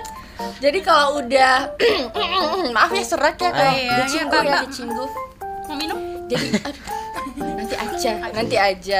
Jadi 0.57 0.79
kalau 0.79 1.19
udah 1.19 1.53
maaf 2.75 2.91
ya 2.91 3.03
serak 3.03 3.37
ya 3.37 3.49
kalau 3.49 3.71
Iya, 3.71 3.83
iya, 3.93 4.05
cinggu 4.05 4.31
Kak, 4.31 4.43
ya 4.43 4.57
dicinggu. 4.63 5.05
Mau 5.63 5.75
minum? 5.75 5.97
Jadi 6.25 6.47
aduh, 6.67 6.83
nanti 7.53 7.75
aja, 7.75 8.11
nanti 8.29 8.55
aja. 8.57 8.99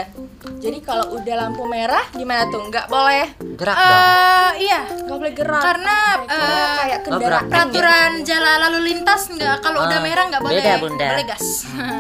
Jadi 0.56 0.80
kalau 0.80 1.12
udah 1.14 1.36
lampu 1.38 1.64
merah 1.66 2.04
gimana 2.12 2.48
tuh? 2.48 2.64
Nggak 2.66 2.88
boleh, 2.88 3.28
gerak 3.56 3.76
dong 3.76 3.84
Eh 3.84 4.52
iya. 4.62 4.80
nggak 4.88 5.18
boleh 5.18 5.34
gerak. 5.34 5.62
Karena 5.62 5.98
eh, 6.22 6.76
kayak 6.78 7.00
kendaraan. 7.04 7.46
peraturan 7.48 8.12
jalan 8.22 8.58
lalu 8.62 8.80
lintas 8.86 9.22
nggak 9.30 9.56
kalau 9.60 9.80
udah 9.82 9.98
Ah, 9.98 10.02
merah 10.02 10.24
nggak 10.26 10.42
boleh 10.42 10.56
beda, 10.58 10.74
Bunda. 10.78 11.08
boleh 11.10 11.26
gas 11.26 11.46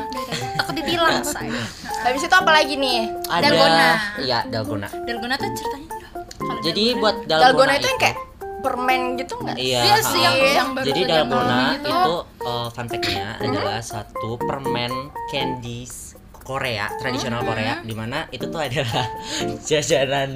takut 0.57 0.73
ditilang 0.73 1.23
saya 1.25 1.63
Habis 2.03 2.19
itu 2.21 2.35
apa 2.35 2.51
lagi 2.53 2.75
nih? 2.75 2.99
ada 3.25 3.41
dalgona. 3.41 3.89
iya 4.19 4.39
dalgona 4.45 4.87
dalgona 5.01 5.35
tuh 5.35 5.49
ceritanya 5.53 5.87
dong 5.89 6.13
kalau 6.37 6.59
jadi 6.61 6.83
dalgona. 6.85 7.01
buat 7.01 7.15
dalgona, 7.21 7.43
Dalgona 7.45 7.73
itu 7.73 7.87
yang 7.87 7.99
kayak 8.01 8.17
permen 8.63 9.01
gitu 9.15 9.35
nggak? 9.35 9.55
Iya, 9.55 9.81
Iya 9.83 9.97
sih, 10.01 10.21
yang- 10.21 10.39
yang 10.39 10.69
baru 10.71 10.85
jadi 10.87 11.01
dalgona 11.03 11.43
ngomong 11.43 11.75
itu. 11.75 11.89
itu 11.91 12.13
uh, 12.41 12.67
fun 12.69 12.85
fact-nya 12.87 13.27
adalah 13.37 13.79
satu 13.79 14.39
permen 14.39 14.91
candies 15.27 16.15
Korea, 16.41 16.91
tradisional 16.97 17.39
Korea, 17.41 17.79
di 17.79 17.91
mana 17.91 18.27
itu 18.29 18.43
tuh 18.45 18.59
adalah 18.59 19.07
jajanan 19.63 20.31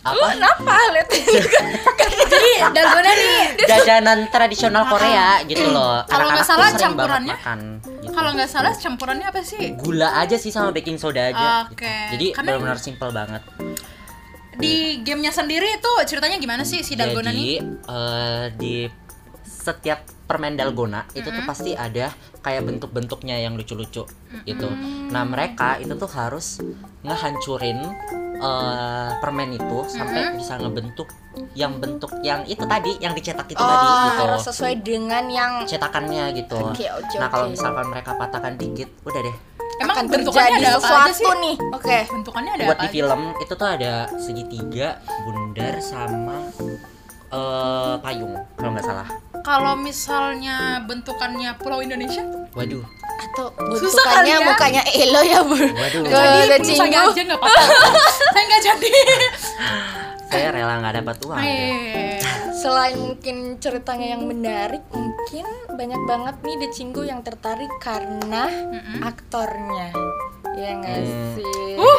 apa? 0.00 0.26
Kenapa 0.32 0.74
lihat 0.90 1.06
jadi 2.32 2.50
dalgona 2.68 3.10
nih 3.12 3.34
Jajanan 3.70 4.18
tradisional 4.26 4.84
Korea 4.86 5.38
gitu 5.44 5.62
loh. 5.68 6.02
Kalau 6.04 6.26
nggak 6.28 6.42
salah 6.44 6.68
campurannya? 6.72 7.30
makan. 7.32 7.60
Gitu. 8.02 8.10
kalau 8.12 8.34
nggak 8.34 8.50
salah 8.50 8.74
campurannya 8.74 9.24
apa 9.24 9.40
sih 9.40 9.72
gula 9.72 10.18
aja 10.18 10.34
sih 10.34 10.50
sama 10.50 10.68
baking 10.68 10.98
soda 10.98 11.30
aja. 11.30 11.64
Oke. 11.64 11.86
gitu. 11.86 11.86
Jadi 12.12 12.26
Karena- 12.32 12.46
benar-benar 12.52 12.78
simple 12.78 13.10
banget. 13.10 13.42
Gamenya 15.02 15.30
sendiri 15.30 15.68
itu 15.76 15.92
ceritanya 16.06 16.38
gimana 16.38 16.62
sih 16.62 16.80
si 16.80 16.94
dalgona 16.94 17.28
Jadi 17.28 17.38
nih 17.38 17.54
eh, 17.86 18.44
di 18.56 18.74
setiap 19.42 20.02
permen 20.26 20.56
dalgona 20.56 21.04
itu 21.12 21.28
tuh 21.28 21.44
pasti 21.44 21.76
ada 21.76 22.10
kayak 22.40 22.64
bentuk-bentuknya 22.64 23.38
yang 23.38 23.54
lucu-lucu 23.54 24.02
gitu. 24.42 24.68
Nah 25.12 25.22
mereka 25.22 25.76
itu 25.76 25.92
tuh 25.94 26.08
harus 26.08 26.58
ngehancurin 27.02 27.78
eh, 28.38 29.10
permen 29.20 29.54
itu 29.54 29.78
sampai 29.86 30.34
bisa 30.34 30.58
ngebentuk 30.58 31.06
yang 31.54 31.78
bentuk 31.78 32.10
yang 32.20 32.42
itu 32.44 32.64
tadi 32.64 32.96
yang 32.98 33.12
dicetak 33.12 33.46
itu 33.46 33.60
tadi 33.60 33.86
Oh, 33.86 33.98
gitu. 34.08 34.20
harus 34.24 34.42
sesuai 34.48 34.74
dengan 34.80 35.24
yang 35.28 35.52
Cetakannya 35.64 36.32
gitu. 36.34 36.56
Oke, 36.58 36.88
oke, 36.88 37.16
nah 37.16 37.28
kalau 37.28 37.46
oke. 37.48 37.54
misalkan 37.54 37.86
mereka 37.88 38.10
patahkan 38.16 38.54
dikit, 38.56 38.88
udah 39.04 39.20
deh. 39.20 39.36
Emang 39.82 39.96
akan 39.96 40.06
bentukannya 40.08 40.48
terjadi 40.52 40.62
ada 40.62 40.70
apa 40.72 40.86
aja 40.86 41.00
sih 41.10 41.12
sesuatu 41.18 41.30
nih. 41.38 41.56
Oke. 41.72 41.98
bentukannya 42.08 42.52
ada 42.52 42.64
Buat 42.64 42.72
apa 42.72 42.82
di 42.82 42.88
aja? 42.88 42.94
film 42.94 43.20
itu 43.36 43.52
tuh 43.52 43.68
ada 43.68 43.92
segitiga, 44.16 44.88
bundar 45.22 45.74
sama 45.78 46.36
eh, 47.28 47.94
payung 47.98 48.34
kalau 48.54 48.70
nggak 48.72 48.84
salah. 48.84 49.08
kalau 49.42 49.74
misalnya 49.74 50.56
bentukannya 50.84 51.50
Pulau 51.58 51.80
Indonesia 51.80 52.22
Waduh. 52.52 52.84
Atau 53.22 53.50
Susah 53.74 54.02
kali 54.02 54.28
bentukannya 54.28 54.34
ya. 54.34 54.46
mukanya 54.46 54.82
Elo 54.92 55.20
ya, 55.22 55.40
Bu. 55.42 55.54
Waduh. 55.56 56.02
Jadi 56.04 56.38
aja 56.92 57.22
nggak 57.22 57.38
apa-apa 57.38 57.62
saya 58.34 58.44
nggak 58.44 58.62
jadi 58.62 58.90
saya 60.32 60.48
rela 60.48 60.80
nggak 60.80 60.94
dapat 61.04 61.16
uang 61.28 61.40
deh. 61.44 61.52
Eh, 61.52 62.16
Selain 62.56 62.96
mungkin 62.96 63.58
ceritanya 63.58 64.16
yang 64.16 64.24
menarik, 64.24 64.86
mungkin 64.94 65.44
banyak 65.76 66.02
banget 66.08 66.36
nih 66.46 66.56
The 66.62 66.68
Cinggu 66.72 67.02
yang 67.04 67.20
tertarik 67.20 67.72
karena 67.82 68.48
aktornya. 69.02 69.92
Ya 70.54 70.70
nggak 70.74 70.96
Hmm. 70.98 71.32
sih? 71.34 71.48
Uh, 71.72 71.98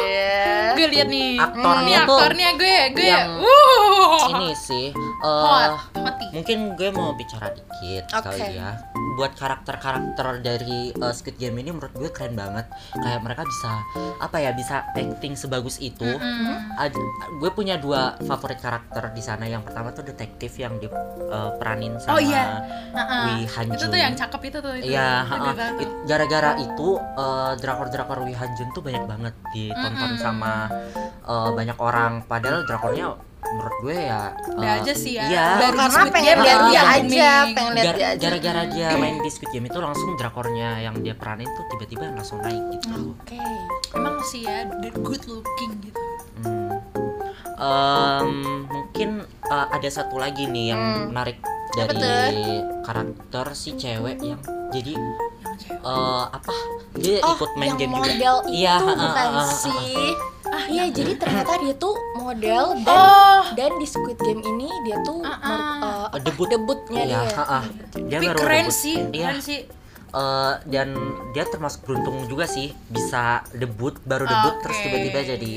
gue 0.74 0.88
lihat 0.90 1.08
nih. 1.08 1.36
Aktornya 1.36 1.82
Nih 1.82 1.98
tuh 2.04 2.18
aktornya 2.18 2.50
gue 2.54 2.76
gue. 2.94 3.06
yang 3.06 3.30
uh 3.40 4.22
ini 4.26 4.56
sih 4.56 4.88
eh, 4.94 5.44
hot 5.44 5.92
hoti 5.94 6.26
mungkin 6.32 6.58
gue 6.74 6.90
mau 6.90 7.12
bicara 7.12 7.50
dikit 7.50 8.04
Oke. 8.12 8.24
kali 8.30 8.56
ya. 8.56 8.78
Buat 9.14 9.34
karakter-karakter 9.36 10.42
dari 10.42 10.90
eh, 10.92 11.14
Squid 11.14 11.38
Game 11.38 11.58
ini 11.58 11.70
menurut 11.70 11.92
gue 11.92 12.10
keren 12.10 12.34
banget. 12.34 12.66
Kayak 12.94 13.22
mereka 13.22 13.44
bisa 13.44 13.72
apa 14.20 14.38
ya 14.40 14.52
bisa 14.52 14.86
acting 14.90 15.34
sebagus 15.34 15.78
itu. 15.80 16.06
Ad- 16.76 16.98
gue 17.34 17.50
punya 17.52 17.76
dua 17.76 18.18
favorit 18.20 18.58
karakter 18.58 19.10
di 19.12 19.22
sana. 19.22 19.46
Yang 19.46 19.68
pertama 19.68 19.90
tuh 19.92 20.04
detektif 20.04 20.56
yang 20.56 20.78
diperanin 20.78 21.98
sama 21.98 22.18
Oh, 22.18 22.22
iya. 22.22 22.62
Heeh. 22.94 23.24
Wee 23.36 23.46
Han 23.48 23.66
itu 23.70 23.86
tuh 23.86 24.00
yang 24.00 24.14
cakep 24.14 24.42
itu 24.44 24.58
tuh 24.60 24.74
itu 24.76 24.90
Iya, 24.90 25.26
Itu 25.76 25.94
gara-gara 26.06 26.52
itu 26.56 26.88
eh, 26.98 27.52
drakor-drakor 27.58 28.18
Han 28.24 28.43
Jun 28.54 28.70
tuh 28.70 28.82
banyak 28.82 29.04
banget 29.04 29.34
ditonton 29.50 30.12
sama 30.16 30.68
eh, 31.24 31.50
banyak 31.52 31.78
orang. 31.78 32.24
Padahal 32.24 32.64
drakornya 32.64 33.16
menurut 33.44 33.76
gue 33.82 33.98
ya 34.00 34.32
Udah 34.50 34.66
eh, 34.66 34.80
aja 34.82 34.94
sih 34.94 35.14
ya. 35.14 35.24
Iya. 35.26 35.48
Baru 35.60 35.78
Karena 35.78 35.92
Squid 36.00 36.14
pengen 36.14 36.38
lihat 36.42 36.58
Ah, 36.58 36.66
dia 36.66 36.80
ah, 36.80 36.96
aja, 36.96 37.30
pengen 37.52 37.72
lihat 37.74 37.94
dia 37.94 38.08
aja. 38.10 38.24
gara-gara 38.24 38.62
dia 38.66 38.88
main 38.96 39.18
di 39.18 39.30
Squid 39.30 39.52
Game 39.52 39.68
itu 39.68 39.78
langsung 39.78 40.10
drakornya 40.16 40.70
yang 40.80 40.96
dia 40.98 41.14
peranin 41.14 41.46
tuh 41.48 41.66
tiba-tiba 41.70 42.08
langsung 42.10 42.40
naik 42.40 42.64
gitu. 42.74 43.14
Oke. 43.14 43.38
emang 43.94 44.18
sih 44.24 44.42
ya 44.42 44.66
the 44.80 44.90
good 44.98 45.22
looking 45.28 45.72
gitu 45.82 46.02
Hmm. 46.34 46.82
Em, 47.56 48.30
mungkin 48.66 49.10
eh, 49.24 49.68
ada 49.70 49.86
satu 49.88 50.18
lagi 50.18 50.44
nih 50.46 50.74
yang 50.74 50.82
Hmm. 50.82 51.06
menarik 51.10 51.38
dari 51.72 52.04
karakter 52.82 53.46
si 53.54 53.74
cewek 53.74 54.18
yang 54.20 54.42
jadi 54.70 54.98
eh, 55.64 56.24
apa 56.28 56.54
dia 56.96 57.18
Oh, 57.20 57.34
ikut 57.34 57.50
main 57.54 57.68
yang 57.68 57.78
game 57.78 57.90
juga. 57.90 58.02
model 58.04 58.36
itu 58.44 58.54
Iya, 58.56 58.76
bukan 58.78 58.98
ha, 59.00 59.20
ha, 59.26 59.32
ha. 59.36 59.44
sih? 59.46 60.12
Ah, 60.46 60.66
iya, 60.68 60.84
jadi 60.88 61.12
ternyata 61.16 61.58
dia 61.58 61.74
tuh 61.76 61.96
model 62.16 62.66
dan 62.80 62.94
oh 62.94 63.44
dan 63.54 63.72
di 63.76 63.86
Squid 63.86 64.18
Game 64.18 64.40
ini 64.40 64.70
dia 64.84 65.02
tuh 65.02 65.20
mer- 65.20 65.42
ah. 65.42 65.82
eh, 65.82 66.06
apa, 66.08 66.18
Debut. 66.22 66.46
debutnya 66.46 67.02
Iya, 67.02 67.20
dia. 67.20 67.34
ha, 67.34 67.44
ha. 67.44 67.60
Dia 67.96 68.18
tapi 68.18 68.26
baru 68.28 68.38
keren 68.40 68.64
debut. 68.64 68.76
sih 68.76 68.96
Iya. 69.10 69.28
keren 69.28 69.42
sih 69.42 69.60
Eh, 70.14 70.54
dan 70.70 70.94
dia 71.34 71.42
termasuk 71.50 71.90
beruntung 71.90 72.30
juga 72.30 72.46
sih 72.46 72.70
bisa 72.86 73.42
debut 73.50 73.98
baru 74.06 74.30
debut 74.30 74.62
terus 74.62 74.78
Oke. 74.78 74.86
tiba-tiba 74.86 75.20
jadi 75.26 75.54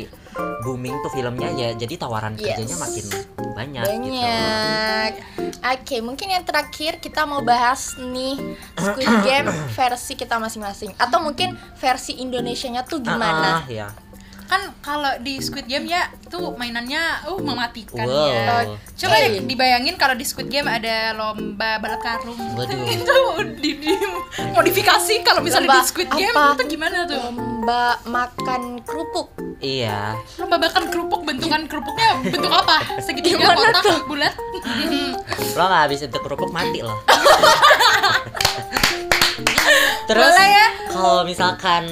booming 0.64 0.96
tuh 1.04 1.12
filmnya 1.12 1.52
ya 1.52 1.68
jadi 1.76 2.00
tawaran 2.00 2.40
Yes. 2.40 2.56
kerjanya 2.56 2.76
makin 2.80 3.04
banyak, 3.52 3.84
gitu. 3.84 4.16
banyak. 4.16 5.12
Oke, 5.60 5.96
mungkin 6.00 6.28
yang 6.32 6.44
terakhir 6.44 7.04
kita 7.04 7.28
mau 7.28 7.44
bahas 7.44 8.00
nih 8.00 8.40
Squid 8.80 9.12
Game 9.28 9.52
versi 9.76 10.16
kita 10.16 10.40
masing-masing 10.40 10.96
atau 10.96 11.20
mungkin 11.20 11.52
versi 11.76 12.16
Indonesianya 12.16 12.80
tuh 12.88 13.04
gimana? 13.04 13.60
Ah, 13.60 13.60
ah, 13.60 13.64
ya. 13.68 13.88
Kan 14.46 14.62
kalau 14.78 15.12
di 15.18 15.38
Squid 15.38 15.66
Game 15.66 15.84
ya 15.84 16.02
tuh 16.26 16.54
mainannya 16.54 16.98
uh 17.24 17.38
mematikan 17.38 18.02
Wow. 18.02 18.26
ya 18.26 18.56
coba 18.96 19.14
Oke. 19.14 19.22
deh 19.26 19.32
dibayangin 19.44 19.94
kalau 19.94 20.14
di 20.14 20.22
Squid 20.22 20.46
Game 20.46 20.64
ada 20.64 21.12
lomba 21.12 21.76
balap 21.76 22.00
karung 22.00 22.38
Waduh. 22.54 22.86
itu 22.96 23.16
di, 23.56 23.70
di 23.76 23.92
modifikasi 24.48 25.14
kalau 25.20 25.40
misalnya 25.40 25.68
Lomba 25.68 25.78
di 25.78 25.86
Squid 25.86 26.10
Game 26.10 26.32
apa? 26.32 26.54
itu 26.56 26.64
gimana 26.70 27.04
tuh 27.04 27.18
Lomba 27.20 27.84
makan 28.04 28.62
kerupuk. 28.80 29.28
Iya. 29.56 30.12
lomba 30.36 30.60
bakar 30.60 30.84
kerupuk 30.86 31.24
bentukan 31.24 31.64
kerupuknya 31.64 32.20
bentuk 32.22 32.52
apa 32.52 32.76
segitiga 33.00 33.50
kotak 33.50 34.04
bulat 34.04 34.34
Lo 35.56 35.64
nggak 35.64 35.82
habis 35.88 36.04
itu 36.04 36.18
kerupuk 36.20 36.52
mati 36.52 36.84
loh. 36.84 37.00
Terus 40.06 40.22
Boleh 40.30 40.48
ya? 40.48 40.66
kalau 40.86 41.18
misalkan 41.22 41.84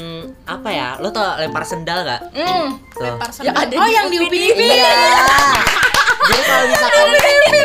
apa 0.46 0.68
ya, 0.70 0.88
lo 0.98 1.10
tau 1.10 1.34
lempar 1.34 1.66
sendal 1.66 2.06
nggak? 2.06 2.22
Hmm. 2.30 2.78
Tuh. 2.88 3.02
lempar 3.02 3.28
Ya 3.28 3.34
sendal 3.34 3.54
ada 3.58 3.74
oh 3.74 3.84
di 3.84 3.92
yang 3.92 4.06
di 4.06 4.18
Upin 4.18 4.40
ipin 4.40 4.70
Iya. 4.70 4.94
Jadi 6.24 6.42
kalau 6.42 6.64
misalkan 6.64 7.06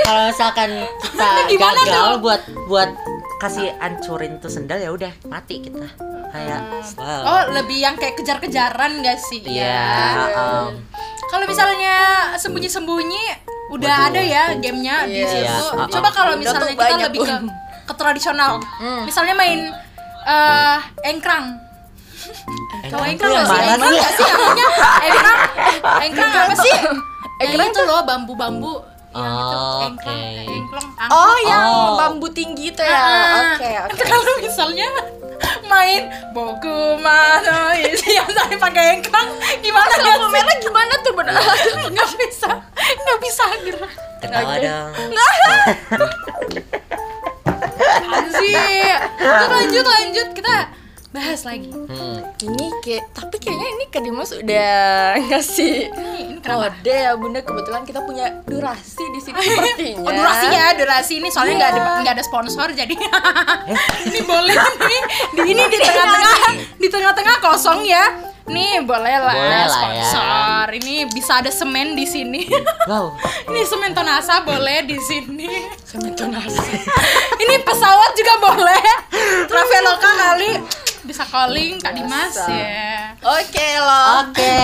kalau 0.03 0.23
misalkan 0.27 0.69
kita 0.99 1.27
Gimana 1.47 1.79
gagal 1.79 2.07
tuh? 2.09 2.17
buat 2.19 2.41
buat 2.67 2.89
kasih 3.39 3.71
ancurin 3.79 4.35
tuh 4.37 4.51
sendal 4.51 4.75
ya 4.75 4.89
udah 4.89 5.13
mati 5.25 5.61
kita. 5.61 5.85
Kayak 6.29 6.59
wow. 6.93 7.21
oh 7.23 7.41
lebih 7.53 7.77
yang 7.79 7.95
kayak 7.95 8.13
kejar-kejaran 8.15 9.01
gak 9.01 9.17
sih 9.17 9.41
Iya, 9.41 10.29
um, 10.29 10.77
Kalau 11.25 11.45
misalnya 11.45 11.95
sembunyi-sembunyi 12.35 13.23
udah 13.69 13.95
Waduh. 13.95 14.09
ada 14.11 14.21
ya 14.21 14.43
gamenya 14.53 15.05
di 15.05 15.13
Yes. 15.15 15.29
situ. 15.29 15.45
Iya, 15.45 15.53
uh-uh. 15.55 15.87
Coba 15.87 16.09
kalau 16.09 16.33
misalnya 16.35 16.73
kita 16.73 16.95
lebih 16.99 17.21
ke 17.21 17.35
ke 17.85 17.93
tradisional. 17.95 18.61
Hmm. 18.77 19.05
Misalnya 19.05 19.33
main 19.33 19.73
eh 20.29 20.77
engkrang. 21.07 21.45
Tahu 22.86 23.01
Engkrang 23.01 23.05
engkrang 23.07 23.17
tuh 23.17 23.29
yang 23.31 23.43
nggak 23.43 23.50
sih? 23.50 23.59
mana 23.59 23.74
Engkrang 23.74 23.93
nggak 23.95 24.13
sih 24.13 24.25
namanya? 24.27 24.67
Engkrang. 25.01 25.38
Engkrang 26.03 26.31
apa 26.31 26.55
sih? 26.55 26.74
Engkrang 26.74 26.98
Engkrang 27.39 27.69
itu 27.69 27.81
loh 27.83 28.00
bambu-bambu. 28.03 28.74
Yang 29.09 29.25
itu 29.25 29.57
Oh, 29.57 29.79
engkrang, 29.81 30.21
oke. 30.21 30.53
engklong, 30.53 30.88
Oh, 31.09 31.36
yang 31.43 31.63
Oh. 31.65 31.98
bambu 31.98 32.27
tinggi 32.29 32.69
itu 32.69 32.77
ya. 32.79 32.93
Ah, 32.93 33.57
Oke, 33.57 33.71
oke. 33.88 34.03
Kalau 34.05 34.33
misalnya 34.38 34.86
main 35.65 36.03
boku 36.29 36.77
mano 37.00 37.74
isi 37.75 38.13
yang 38.13 38.27
tadi 38.27 38.53
pakai 38.55 39.00
engkang 39.00 39.29
gimana 39.59 39.93
ya 39.95 40.13
Lampu 40.13 40.27
merah 40.29 40.55
gimana 40.57 40.93
tuh 41.00 41.13
benar? 41.15 41.41
nggak 41.88 42.09
bisa 42.19 42.50
nggak 42.75 43.17
bisa 43.19 43.43
gerak 43.63 43.93
Ketawa 44.19 44.53
dong. 44.57 44.89
Apaan 47.79 48.25
sih 48.36 48.53
lanjut 49.21 49.86
lanjut 49.86 50.08
bahas 51.39 51.55
lagi. 51.55 51.72
Hmm. 51.72 52.19
ini 52.43 52.67
kayak 52.84 53.15
tapi 53.15 53.36
kayaknya 53.39 53.67
ini 53.72 53.84
Kak 53.88 54.01
Dimas 54.03 54.31
udah 54.36 55.15
ngasih 55.31 55.88
kode 56.43 56.91
ya 56.91 57.15
Bunda. 57.15 57.39
Kebetulan 57.39 57.88
kita 57.88 58.03
punya 58.03 58.43
durasi 58.43 59.03
di 59.15 59.19
sini 59.24 59.39
sepertinya. 59.48 60.03
Oh 60.03 60.12
durasi 60.12 60.48
ya 60.51 60.67
durasi 60.75 61.13
ini. 61.24 61.31
Soalnya 61.31 61.55
nggak 61.55 61.72
ada 61.72 61.81
nggak 62.03 62.13
ada 62.19 62.24
sponsor 62.27 62.67
jadi 62.75 62.91
ini 64.12 64.19
boleh 64.27 64.55
nih. 64.84 65.01
Di 65.31 65.41
ini 65.48 65.63
di 65.72 65.79
tengah-tengah 65.79 66.36
di 66.75 66.88
tengah-tengah 66.91 67.36
kosong 67.39 67.88
ya. 67.88 68.03
Nih 68.50 68.81
boleh 68.81 69.13
lah, 69.22 69.36
Boleh 69.38 69.46
lah 69.46 69.62
ya. 69.62 69.69
sponsor. 69.69 70.65
Ini 70.75 71.05
bisa 71.13 71.38
ada 71.38 71.53
semen 71.53 71.93
di 71.93 72.03
sini. 72.03 72.50
Wow. 72.89 73.13
ini 73.46 73.62
semen 73.62 73.93
tonasa 73.93 74.41
boleh 74.41 74.89
di 74.89 74.98
sini. 74.98 75.69
Sementonasi. 75.86 76.74
ini 77.39 77.55
pesawat 77.62 78.12
juga 78.17 78.34
boleh. 78.41 78.84
Traveloka 79.46 80.10
kali 80.17 80.51
bisa 81.09 81.25
calling 81.25 81.75
kak 81.75 81.91
Dimas 81.91 82.37
ya 82.45 83.17
Oke 83.19 83.67
loh. 83.75 84.23
Oke. 84.23 84.61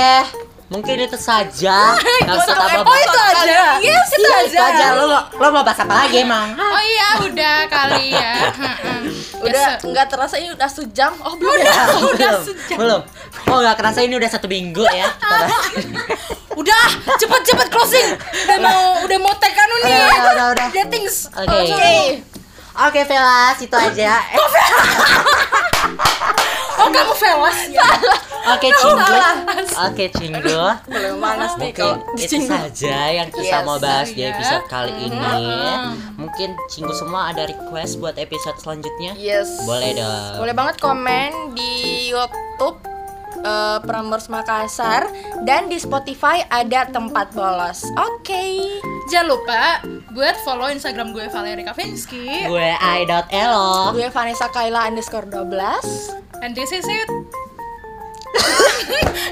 Mungkin 0.66 0.98
itu 0.98 1.14
saja. 1.16 1.94
Usah 2.26 2.56
tambah 2.56 2.82
Oh 2.82 2.98
itu 2.98 3.20
aja. 3.22 3.78
Yes, 3.78 4.10
itu 4.12 4.24
Iya, 4.24 4.36
aja. 4.36 4.48
itu 4.48 4.58
aja. 4.58 4.86
Lo 4.96 5.06
mau, 5.06 5.22
lo 5.30 5.48
mau 5.52 5.62
bahas 5.62 5.78
apa 5.78 5.94
lagi 5.94 6.22
emang? 6.22 6.54
oh 6.74 6.82
iya 6.82 7.10
udah 7.22 7.58
kali 7.68 8.14
ya 8.14 8.34
Mm-mm. 8.64 9.02
Udah 9.42 9.78
nggak 9.78 10.08
terasa 10.08 10.36
ini 10.38 10.50
udah 10.52 10.66
sejam. 10.66 11.12
Oh 11.20 11.36
belum 11.36 11.54
udah 11.54 11.66
ya? 11.66 11.84
udah 11.86 12.14
belum, 12.32 12.42
sejam 12.42 12.78
belum. 12.80 13.02
Oh 13.46 13.58
nggak 13.60 13.76
kerasa 13.76 14.00
ini 14.02 14.14
udah 14.16 14.30
satu 14.32 14.48
minggu 14.48 14.86
ya. 14.90 15.10
Udah 16.56 16.86
cepet 17.14 17.42
cepet 17.46 17.68
closing 17.68 18.08
udah 18.16 18.58
mau 18.58 18.82
udah 19.04 19.18
mau 19.20 19.36
tag 19.36 19.52
anu 19.52 19.76
nih 19.84 19.92
Udah, 19.92 20.32
udah, 20.32 20.46
udah, 20.56 20.68
datings 20.72 21.28
Oke. 21.36 21.52
Oke. 21.68 21.96
Oke 22.76 23.02
Velas 23.04 23.56
itu 23.60 23.72
aja. 23.72 24.20
Eh, 24.20 24.40
oh 26.86 26.92
kamu 26.92 27.14
velas 27.16 27.60
Oke 28.46 28.70
Cinggu. 28.72 29.14
Oke 29.82 30.06
Cinggu. 30.12 30.60
Boleh 30.86 31.18
panas 31.18 31.58
nih 31.58 31.74
Mungkin 31.74 31.82
kalau 31.82 31.98
itu 32.14 32.38
saja 32.46 32.98
yang 33.12 33.34
kita 33.34 33.58
Yes. 33.58 33.66
mau 33.66 33.82
bahas 33.82 34.14
di 34.14 34.22
Iya. 34.22 34.38
episode 34.38 34.66
kali 34.70 34.94
ini. 35.02 35.34
Mungkin 36.16 36.54
Cinggu 36.68 36.94
semua 36.94 37.34
ada 37.34 37.50
request 37.50 37.98
buat 37.98 38.14
episode 38.16 38.54
selanjutnya? 38.62 39.18
Yes. 39.18 39.66
Boleh 39.66 39.98
dong. 39.98 40.38
Boleh 40.38 40.54
banget 40.54 40.78
komen 40.78 41.58
di 41.58 41.74
YouTube 42.08 42.78
eh, 43.42 43.78
Prambors 43.82 44.30
Makassar 44.30 45.10
dan 45.42 45.66
di 45.66 45.78
Spotify 45.78 46.46
ada 46.46 46.86
tempat 46.86 47.34
bolos. 47.34 47.82
Oke. 47.98 48.62
jangan 49.06 49.28
lupa 49.32 49.62
buat 50.12 50.34
follow 50.42 50.66
instagram 50.68 51.14
gue 51.14 51.30
Valerie 51.30 51.62
Kavinsky 51.62 52.26
Gue 52.46 52.74
i.elo. 52.74 53.90
Gue 53.92 54.10
Vanessa 54.10 54.50
Kaila 54.50 54.86
underscore 54.86 55.26
12 55.26 56.35
and 56.46 56.56
this 56.56 56.72
is 56.72 56.86
it. 56.88 57.10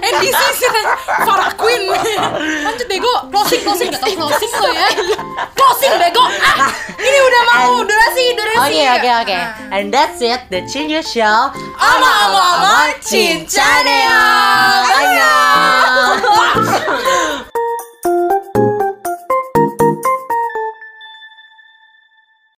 And 0.03 0.13
this 0.23 0.33
is 0.33 0.59
it. 0.65 0.87
Farah 1.27 1.53
Queen. 1.61 1.85
Lanjut 2.65 2.87
bego. 2.89 3.29
Closing 3.29 3.61
closing. 3.61 3.93
Gak 3.93 4.01
tau 4.01 4.09
closing 4.17 4.49
lo 4.57 4.69
ya. 4.73 4.87
Closing 5.53 5.93
bego. 6.01 6.25
Ah 6.41 6.73
ini 6.97 7.19
udah 7.21 7.41
mau. 7.53 7.77
And- 7.77 7.85
durasi 7.85 8.23
durasi. 8.33 8.57
Oke 8.65 8.83
oke 8.97 9.09
oke. 9.21 9.37
Ah. 9.37 9.75
And 9.77 9.93
that's 9.93 10.17
it, 10.25 10.41
the 10.49 10.65
Chinyu 10.65 11.05
Show. 11.05 11.53
Ama 11.77 12.11
ama 12.25 12.41
ama. 12.57 12.73
Cincane 13.05 13.99
Annyeong. 14.97 16.17